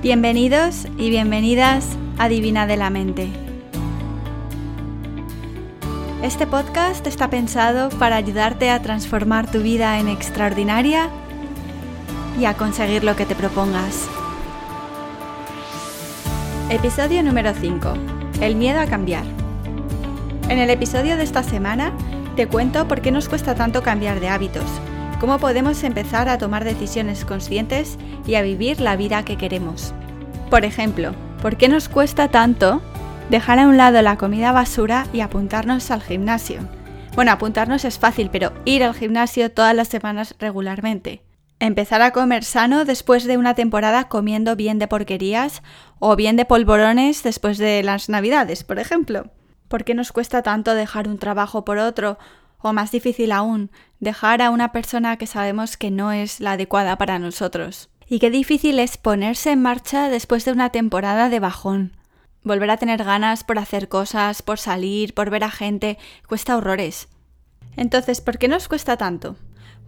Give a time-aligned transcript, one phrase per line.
[0.00, 1.84] Bienvenidos y bienvenidas
[2.18, 3.26] a Divina de la Mente.
[6.22, 11.08] Este podcast está pensado para ayudarte a transformar tu vida en extraordinaria
[12.38, 14.08] y a conseguir lo que te propongas.
[16.70, 17.94] Episodio número 5.
[18.40, 19.24] El miedo a cambiar.
[20.48, 21.92] En el episodio de esta semana
[22.36, 24.62] te cuento por qué nos cuesta tanto cambiar de hábitos,
[25.20, 29.92] cómo podemos empezar a tomar decisiones conscientes y a vivir la vida que queremos.
[30.50, 32.80] Por ejemplo, ¿por qué nos cuesta tanto
[33.30, 36.60] dejar a un lado la comida basura y apuntarnos al gimnasio?
[37.14, 41.22] Bueno, apuntarnos es fácil, pero ir al gimnasio todas las semanas regularmente.
[41.60, 45.62] Empezar a comer sano después de una temporada comiendo bien de porquerías
[45.98, 49.32] o bien de polvorones después de las navidades, por ejemplo.
[49.66, 52.18] ¿Por qué nos cuesta tanto dejar un trabajo por otro?
[52.60, 56.98] O más difícil aún, dejar a una persona que sabemos que no es la adecuada
[56.98, 57.90] para nosotros.
[58.08, 61.92] Y qué difícil es ponerse en marcha después de una temporada de bajón.
[62.42, 67.08] Volver a tener ganas por hacer cosas, por salir, por ver a gente, cuesta horrores.
[67.76, 69.36] Entonces, ¿por qué nos cuesta tanto?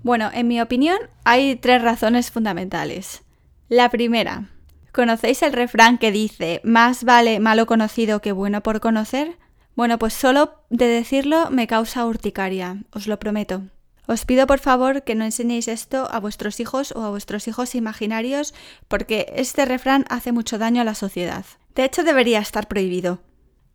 [0.03, 3.23] Bueno, en mi opinión, hay tres razones fundamentales.
[3.69, 4.49] La primera,
[4.93, 9.37] ¿conocéis el refrán que dice más vale malo conocido que bueno por conocer?
[9.81, 13.63] Bueno, pues solo de decirlo me causa urticaria, os lo prometo.
[14.07, 17.75] Os pido por favor que no enseñéis esto a vuestros hijos o a vuestros hijos
[17.75, 18.53] imaginarios
[18.89, 21.47] porque este refrán hace mucho daño a la sociedad.
[21.75, 23.21] De hecho, debería estar prohibido.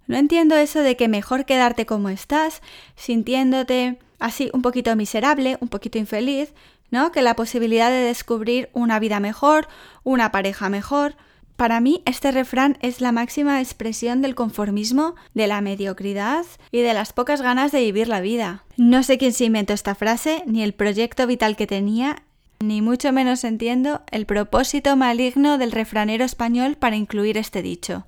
[0.06, 2.62] No entiendo eso de que mejor quedarte como estás,
[2.96, 6.54] sintiéndote así un poquito miserable, un poquito infeliz,
[6.92, 7.12] ¿no?
[7.12, 9.68] Que la posibilidad de descubrir una vida mejor,
[10.04, 11.16] una pareja mejor,
[11.56, 16.94] para mí este refrán es la máxima expresión del conformismo, de la mediocridad y de
[16.94, 18.64] las pocas ganas de vivir la vida.
[18.78, 22.24] No sé quién se inventó esta frase, ni el proyecto vital que tenía,
[22.60, 28.06] ni mucho menos entiendo el propósito maligno del refranero español para incluir este dicho.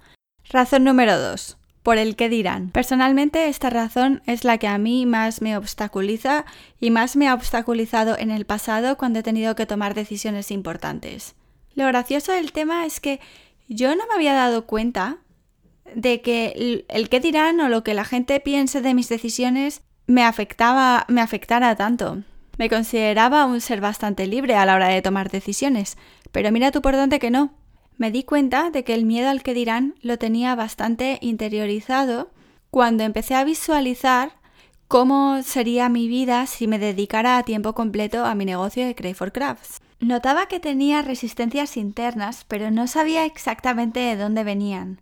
[0.49, 1.57] Razón número 2.
[1.83, 2.69] Por el que dirán.
[2.69, 6.45] Personalmente esta razón es la que a mí más me obstaculiza
[6.81, 11.35] y más me ha obstaculizado en el pasado cuando he tenido que tomar decisiones importantes.
[11.77, 13.19] Lo gracioso del tema es que
[13.69, 15.19] yo no me había dado cuenta
[15.93, 20.23] de que el, qué dirán o lo que la gente piense de mis decisiones me
[20.23, 22.23] afectaba, me afectara tanto.
[22.57, 25.99] Me consideraba un ser bastante libre a la hora de tomar decisiones,
[26.31, 27.53] pero mira tú por dónde que no.
[27.97, 32.31] Me di cuenta de que el miedo al que dirán lo tenía bastante interiorizado
[32.71, 34.31] cuando empecé a visualizar
[34.87, 39.31] cómo sería mi vida si me dedicara a tiempo completo a mi negocio de Crayford
[39.31, 39.79] Crafts.
[39.99, 45.01] Notaba que tenía resistencias internas, pero no sabía exactamente de dónde venían.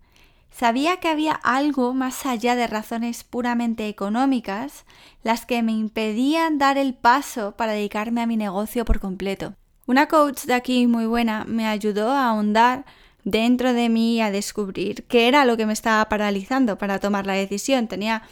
[0.51, 4.85] Sabía que había algo más allá de razones puramente económicas,
[5.21, 9.53] las que me impedían dar el paso para dedicarme a mi negocio por completo.
[9.85, 12.85] Una coach de aquí muy buena me ayudó a ahondar
[13.25, 17.33] dentro de mí a descubrir qué era lo que me estaba paralizando para tomar la
[17.33, 17.89] decisión.
[17.89, 18.23] Tenía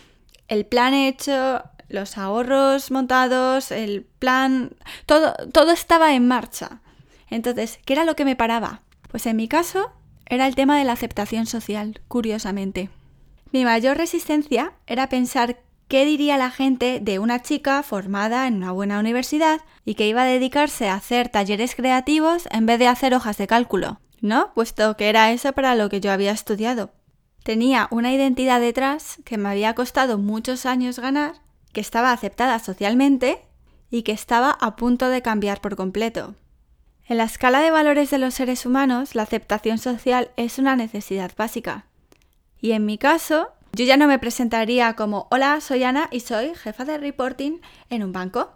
[0.48, 1.62] el plan hecho,
[1.94, 4.72] los ahorros montados, el plan,
[5.06, 6.82] todo, todo estaba en marcha.
[7.30, 8.82] Entonces, ¿qué era lo que me paraba?
[9.10, 9.92] Pues en mi caso
[10.26, 12.90] era el tema de la aceptación social, curiosamente.
[13.52, 18.72] Mi mayor resistencia era pensar qué diría la gente de una chica formada en una
[18.72, 23.14] buena universidad y que iba a dedicarse a hacer talleres creativos en vez de hacer
[23.14, 24.52] hojas de cálculo, ¿no?
[24.56, 26.92] Puesto que era eso para lo que yo había estudiado.
[27.44, 33.42] Tenía una identidad detrás que me había costado muchos años ganar que estaba aceptada socialmente
[33.90, 36.36] y que estaba a punto de cambiar por completo.
[37.06, 41.32] En la escala de valores de los seres humanos, la aceptación social es una necesidad
[41.36, 41.86] básica.
[42.62, 46.56] Y en mi caso, yo ya no me presentaría como Hola, soy Ana y soy
[46.56, 47.60] jefa de reporting
[47.90, 48.54] en un banco.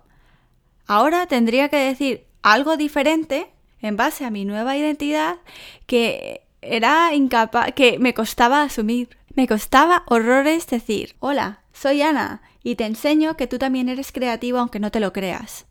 [0.85, 3.51] Ahora tendría que decir algo diferente
[3.81, 5.38] en base a mi nueva identidad
[5.85, 9.17] que era incapaz, que me costaba asumir.
[9.35, 14.57] Me costaba horrores decir, hola, soy Ana y te enseño que tú también eres creativo
[14.59, 15.67] aunque no te lo creas.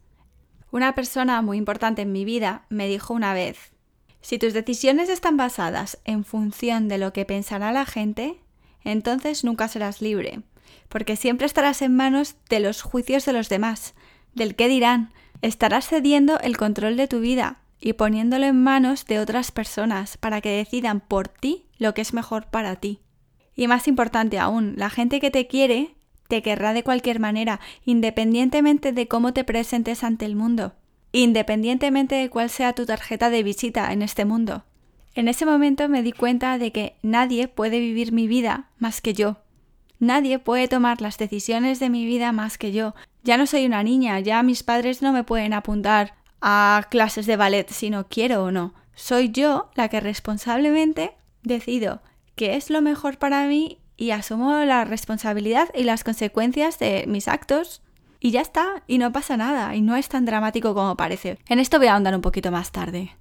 [0.70, 3.74] Una persona muy importante en mi vida me dijo una vez,
[4.22, 8.40] si tus decisiones están basadas en función de lo que pensará la gente,
[8.82, 10.40] entonces nunca serás libre,
[10.88, 13.92] porque siempre estarás en manos de los juicios de los demás,
[14.32, 19.20] del qué dirán, estarás cediendo el control de tu vida y poniéndolo en manos de
[19.20, 23.00] otras personas para que decidan por ti lo que es mejor para ti.
[23.54, 25.95] Y más importante aún, la gente que te quiere
[26.28, 30.74] te querrá de cualquier manera, independientemente de cómo te presentes ante el mundo,
[31.12, 34.64] independientemente de cuál sea tu tarjeta de visita en este mundo.
[35.14, 39.14] En ese momento me di cuenta de que nadie puede vivir mi vida más que
[39.14, 39.38] yo.
[39.98, 42.94] Nadie puede tomar las decisiones de mi vida más que yo.
[43.24, 47.36] Ya no soy una niña, ya mis padres no me pueden apuntar a clases de
[47.36, 48.74] ballet si no quiero o no.
[48.94, 52.02] soy yo la que responsablemente decido
[52.34, 57.28] qué es lo mejor para mí y asumo la responsabilidad y las consecuencias de mis
[57.28, 57.82] actos.
[58.18, 61.38] Y ya está, y no pasa nada, y no es tan dramático como parece.
[61.48, 63.14] En esto voy a ahondar un poquito más tarde.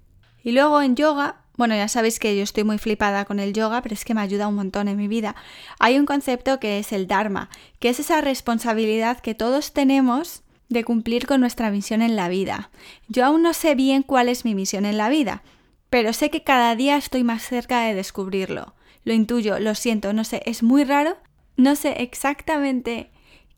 [0.43, 3.81] Y luego en yoga, bueno, ya sabéis que yo estoy muy flipada con el yoga,
[3.81, 5.35] pero es que me ayuda un montón en mi vida.
[5.79, 7.49] Hay un concepto que es el Dharma,
[7.79, 12.69] que es esa responsabilidad que todos tenemos de cumplir con nuestra misión en la vida.
[13.07, 15.43] Yo aún no sé bien cuál es mi misión en la vida,
[15.89, 18.73] pero sé que cada día estoy más cerca de descubrirlo.
[19.05, 21.15] Lo intuyo, lo siento, no sé, es muy raro,
[21.55, 23.11] no sé exactamente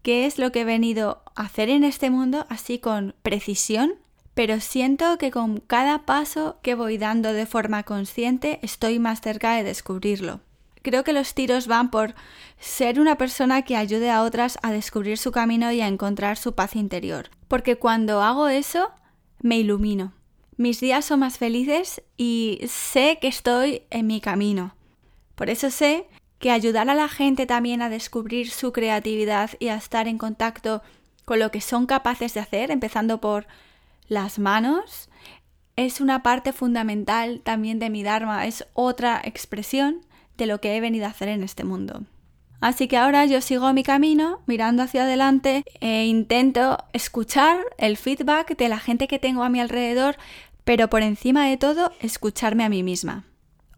[0.04, 3.96] qué es lo que he venido a hacer en este mundo así con precisión,
[4.34, 9.56] pero siento que con cada paso que voy dando de forma consciente estoy más cerca
[9.56, 10.42] de descubrirlo.
[10.84, 12.14] Creo que los tiros van por
[12.60, 16.56] ser una persona que ayude a otras a descubrir su camino y a encontrar su
[16.56, 17.30] paz interior.
[17.48, 18.92] Porque cuando hago eso,
[19.42, 20.14] me ilumino.
[20.56, 24.77] Mis días son más felices y sé que estoy en mi camino.
[25.38, 26.08] Por eso sé
[26.40, 30.82] que ayudar a la gente también a descubrir su creatividad y a estar en contacto
[31.26, 33.46] con lo que son capaces de hacer, empezando por
[34.08, 35.10] las manos,
[35.76, 40.02] es una parte fundamental también de mi Dharma, es otra expresión
[40.38, 42.02] de lo que he venido a hacer en este mundo.
[42.60, 48.58] Así que ahora yo sigo mi camino mirando hacia adelante e intento escuchar el feedback
[48.58, 50.18] de la gente que tengo a mi alrededor,
[50.64, 53.24] pero por encima de todo escucharme a mí misma.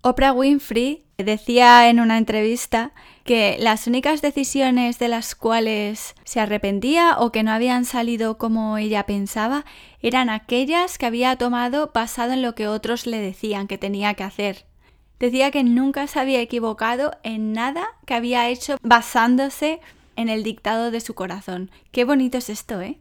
[0.02, 2.94] Oprah Winfrey decía en una entrevista
[3.26, 8.78] que las únicas decisiones de las cuales se arrepentía o que no habían salido como
[8.78, 9.66] ella pensaba
[10.02, 14.24] eran aquellas que había tomado basado en lo que otros le decían que tenía que
[14.24, 14.66] hacer.
[15.20, 19.82] Decía que nunca se había equivocado en nada que había hecho basándose
[20.16, 21.72] en el dictado de su corazón.
[21.92, 23.00] Qué bonito es esto, ¿eh?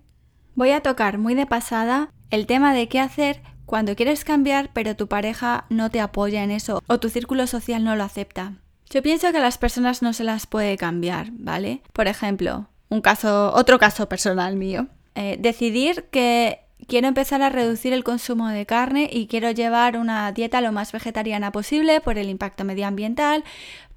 [0.56, 4.96] Voy a tocar muy de pasada el tema de qué hacer cuando quieres cambiar pero
[4.96, 8.54] tu pareja no te apoya en eso o tu círculo social no lo acepta.
[8.88, 11.82] Yo pienso que a las personas no se las puede cambiar, ¿vale?
[11.92, 14.86] Por ejemplo, un caso, otro caso personal mío.
[15.14, 20.32] Eh, decidir que quiero empezar a reducir el consumo de carne y quiero llevar una
[20.32, 23.44] dieta lo más vegetariana posible por el impacto medioambiental,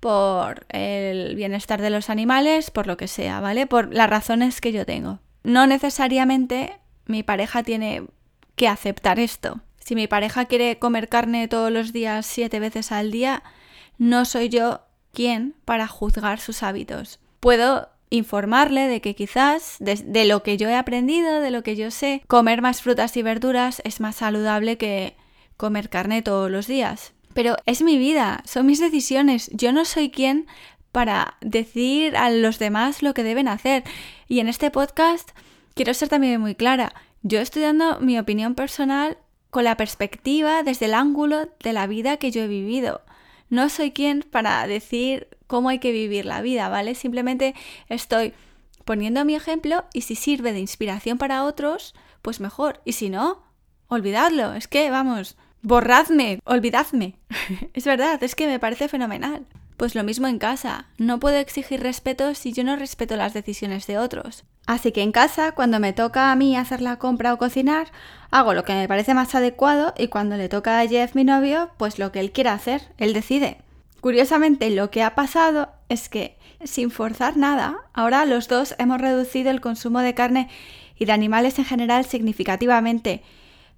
[0.01, 3.68] por el bienestar de los animales, por lo que sea, ¿vale?
[3.68, 5.19] Por las razones que yo tengo.
[5.44, 8.03] No necesariamente mi pareja tiene
[8.61, 9.59] que aceptar esto.
[9.79, 13.41] Si mi pareja quiere comer carne todos los días siete veces al día,
[13.97, 14.81] no soy yo
[15.11, 17.19] quien para juzgar sus hábitos.
[17.39, 21.89] Puedo informarle de que quizás de, lo que yo he aprendido, de lo que yo
[21.89, 25.15] sé, comer más frutas y verduras es más saludable que
[25.57, 27.13] comer carne todos los días.
[27.33, 30.45] Pero es mi vida, son mis decisiones, yo no soy quien
[30.91, 33.85] para decir a los demás lo que deben hacer.
[34.27, 35.31] Y en este podcast
[35.73, 36.93] quiero ser también muy clara,
[37.23, 39.18] yo estoy dando mi opinión personal
[39.50, 43.01] con la perspectiva desde el ángulo de la vida que yo he vivido.
[43.50, 46.95] No soy quien para decir cómo hay que vivir la vida, ¿vale?
[46.95, 47.53] Simplemente
[47.89, 48.33] estoy
[48.85, 52.81] poniendo mi ejemplo y si sirve de inspiración para otros, pues mejor.
[52.85, 53.44] Y si no,
[53.88, 54.53] olvidadlo.
[54.53, 57.15] Es que, vamos, borradme, olvidadme.
[57.73, 59.45] es verdad, es que me parece fenomenal.
[59.81, 63.88] Pues lo mismo en casa, no puedo exigir respeto si yo no respeto las decisiones
[63.88, 64.44] de otros.
[64.68, 67.88] Así que en casa, cuando me toca a mí hacer la compra o cocinar,
[68.30, 71.71] hago lo que me parece más adecuado y cuando le toca a Jeff, mi novio,
[71.78, 73.57] pues lo que él quiera hacer, él decide.
[74.02, 79.50] Curiosamente, lo que ha pasado es que, sin forzar nada, ahora los dos hemos reducido
[79.50, 80.47] el consumo de carne
[81.00, 83.23] y de animales en general significativamente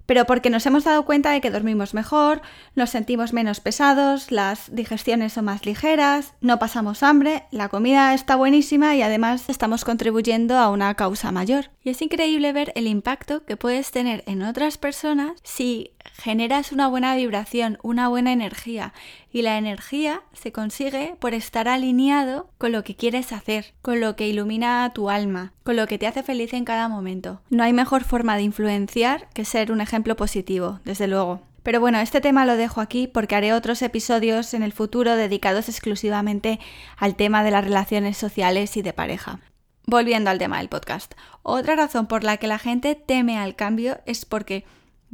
[0.06, 2.42] pero porque nos hemos dado cuenta de que dormimos mejor,
[2.74, 8.36] nos sentimos menos pesados, las digestiones son más ligeras, no pasamos hambre, la comida está
[8.36, 11.70] buenísima y además estamos contribuyendo a una causa mayor.
[11.82, 16.88] Y es increíble ver el impacto que puedes tener en otras personas si generas una
[16.88, 18.92] buena vibración, una buena energía.
[19.34, 24.14] Y la energía se consigue por estar alineado con lo que quieres hacer, con lo
[24.14, 27.40] que ilumina tu alma, con lo que te hace feliz en cada momento.
[27.50, 31.40] No hay mejor forma de influenciar que ser un ejemplo positivo, desde luego.
[31.64, 35.68] Pero bueno, este tema lo dejo aquí porque haré otros episodios en el futuro dedicados
[35.68, 36.60] exclusivamente
[36.96, 39.40] al tema de las relaciones sociales y de pareja.
[39.84, 41.12] Volviendo al tema del podcast.
[41.42, 44.64] Otra razón por la que la gente teme al cambio es porque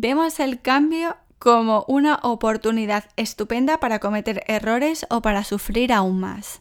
[0.02, 6.60] Vemos el cambio como una oportunidad estupenda para cometer errores o para sufrir aún más.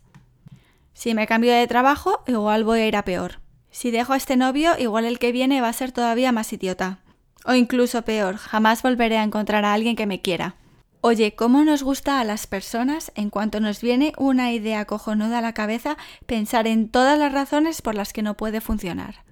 [0.94, 3.42] Si me cambio de trabajo, igual voy a ir a peor.
[3.72, 7.00] Si dejo a este novio, igual el que viene va a ser todavía más idiota.
[7.44, 10.56] O incluso peor, jamás volveré a encontrar a alguien que me quiera.
[11.02, 15.42] Oye, ¿cómo nos gusta a las personas, en cuanto nos viene una idea cojonuda a
[15.42, 19.26] la cabeza, pensar en todas las razones por las que no puede funcionar?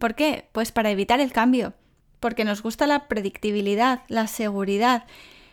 [0.00, 0.48] ¿Por qué?
[0.52, 1.74] Pues para evitar el cambio
[2.20, 5.04] porque nos gusta la predictibilidad, la seguridad.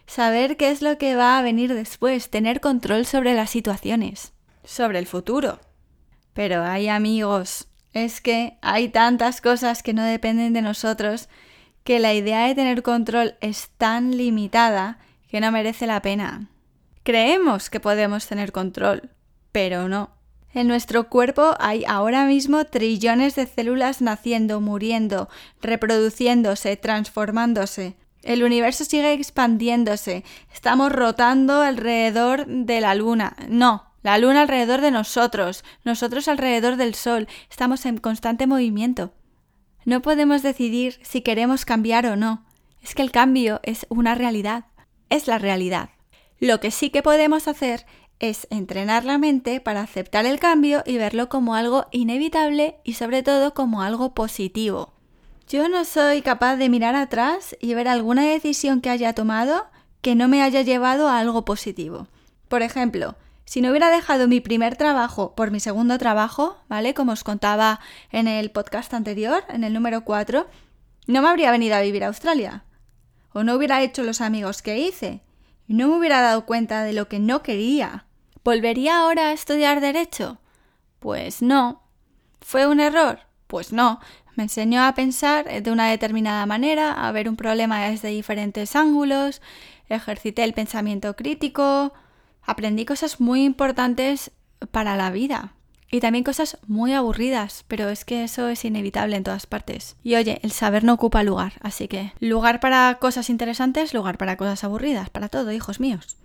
[0.05, 4.34] saber qué es lo que va a venir después, tener control sobre las situaciones,
[4.65, 5.62] sobre el futuro.
[6.34, 11.29] Pero hay amigos, es que hay tantas cosas que no dependen de nosotros
[11.84, 16.50] que la idea de tener control es tan limitada que no merece la pena.
[17.03, 19.12] Creemos que podemos tener control,
[19.51, 20.12] pero no.
[20.54, 25.28] En nuestro cuerpo hay ahora mismo trillones de células naciendo, muriendo,
[25.62, 27.96] reproduciéndose, transformándose.
[28.22, 30.24] El universo sigue expandiéndose.
[30.54, 33.36] Estamos rotando alrededor de la luna.
[33.50, 37.28] No, la luna alrededor de nosotros, nosotros alrededor del sol.
[37.50, 39.12] Estamos en constante movimiento.
[39.86, 42.46] No podemos decidir si queremos cambiar o no.
[42.82, 44.66] Es que el cambio es una realidad.
[45.10, 45.90] Es la realidad.
[46.40, 47.86] Lo que sí que podemos hacer
[48.24, 53.22] es entrenar la mente para aceptar el cambio y verlo como algo inevitable y sobre
[53.22, 54.94] todo como algo positivo.
[55.46, 59.65] Yo no soy capaz de mirar atrás y ver alguna decisión que haya tomado
[60.01, 62.08] que no me haya llevado a algo positivo.
[62.48, 66.94] Por ejemplo, si no hubiera dejado mi primer trabajo por mi segundo trabajo, ¿vale?
[66.94, 70.48] Como os contaba en el podcast anterior, en el número 4,
[71.08, 72.63] no me habría venido a vivir a Australia.
[73.34, 75.24] O no hubiera hecho los amigos que hice.
[75.68, 78.06] Y no me hubiera dado cuenta de lo que no quería.
[78.44, 80.38] ¿Volvería ahora a estudiar derecho?
[81.00, 81.82] Pues no.
[82.42, 83.20] ¿Fue un error?
[83.48, 84.02] Pues no.
[84.36, 89.42] Me enseñó a pensar de una determinada manera, a ver un problema desde diferentes ángulos,
[89.88, 91.94] ejercité el pensamiento crítico,
[92.42, 94.32] aprendí cosas muy importantes
[94.72, 95.54] para la vida.
[95.90, 99.96] Y también cosas muy aburridas, pero es que eso es inevitable en todas partes.
[100.04, 104.36] Y oye, el saber no ocupa lugar, así que lugar para cosas interesantes, lugar para
[104.36, 106.18] cosas aburridas, para todo, hijos míos.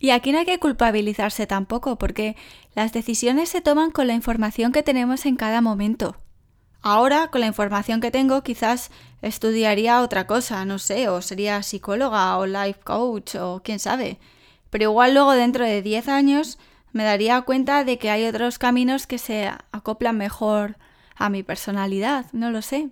[0.00, 2.34] Y aquí no hay que culpabilizarse tampoco, porque
[2.74, 6.16] las decisiones se toman con la información que tenemos en cada momento.
[6.80, 8.90] Ahora, con la información que tengo, quizás
[9.20, 14.18] estudiaría otra cosa, no sé, o sería psicóloga o life coach o quién sabe.
[14.70, 16.58] Pero igual luego dentro de 10 años
[16.92, 20.78] me daría cuenta de que hay otros caminos que se acoplan mejor
[21.14, 22.88] a mi personalidad, no lo sé.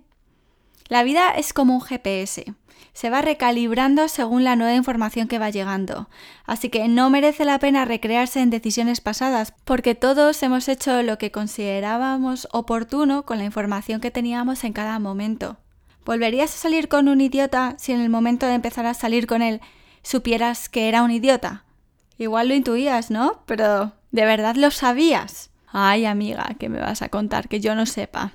[0.87, 2.53] La vida es como un GPS,
[2.93, 6.09] se va recalibrando según la nueva información que va llegando,
[6.45, 11.17] así que no merece la pena recrearse en decisiones pasadas, porque todos hemos hecho lo
[11.17, 15.57] que considerábamos oportuno con la información que teníamos en cada momento.
[16.05, 19.41] ¿Volverías a salir con un idiota si en el momento de empezar a salir con
[19.41, 19.61] él
[20.01, 21.65] supieras que era un idiota?
[22.17, 23.43] Igual lo intuías, ¿no?
[23.45, 25.51] Pero ¿de verdad lo sabías?
[25.67, 28.33] Ay, amiga, ¿qué me vas a contar que yo no sepa?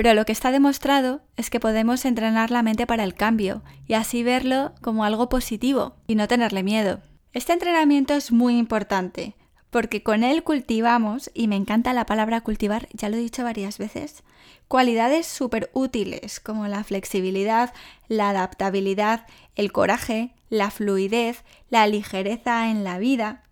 [0.00, 3.92] Pero lo que está demostrado es que podemos entrenar la mente para el cambio y
[3.92, 7.00] así verlo como algo positivo y no tenerle miedo.
[7.34, 9.36] Este entrenamiento es muy importante
[9.68, 13.76] porque con él cultivamos, y me encanta la palabra cultivar, ya lo he dicho varias
[13.76, 14.22] veces,
[14.68, 17.74] cualidades súper útiles como la flexibilidad,
[18.08, 23.42] la adaptabilidad, el coraje, la fluidez, la ligereza en la vida.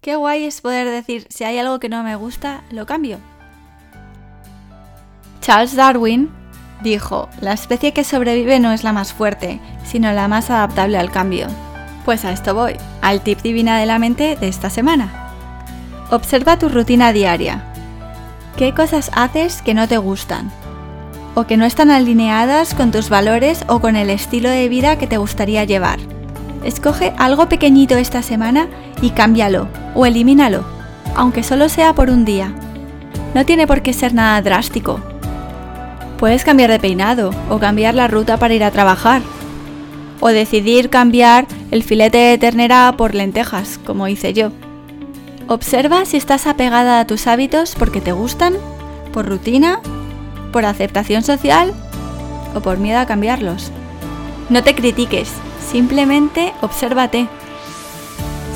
[0.00, 3.20] Qué guay es poder decir, si hay algo que no me gusta, lo cambio.
[5.42, 6.30] Charles Darwin
[6.84, 11.10] dijo, la especie que sobrevive no es la más fuerte, sino la más adaptable al
[11.10, 11.48] cambio.
[12.04, 15.12] Pues a esto voy, al tip divina de la mente de esta semana.
[16.10, 17.64] Observa tu rutina diaria.
[18.56, 20.48] ¿Qué cosas haces que no te gustan?
[21.34, 25.08] O que no están alineadas con tus valores o con el estilo de vida que
[25.08, 25.98] te gustaría llevar.
[26.62, 28.68] Escoge algo pequeñito esta semana
[29.00, 30.64] y cámbialo o elimínalo,
[31.16, 32.54] aunque solo sea por un día.
[33.34, 35.00] No tiene por qué ser nada drástico.
[36.22, 39.22] Puedes cambiar de peinado o cambiar la ruta para ir a trabajar.
[40.20, 44.52] O decidir cambiar el filete de ternera por lentejas, como hice yo.
[45.48, 48.54] Observa si estás apegada a tus hábitos porque te gustan,
[49.12, 49.80] por rutina,
[50.52, 51.74] por aceptación social
[52.54, 53.72] o por miedo a cambiarlos.
[54.48, 55.28] No te critiques,
[55.72, 57.26] simplemente obsérvate.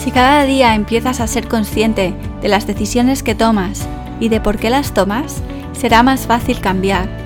[0.05, 3.89] Si cada día empiezas a ser consciente de las decisiones que tomas
[4.21, 5.43] y de por qué las tomas,
[5.73, 7.26] será más fácil cambiar.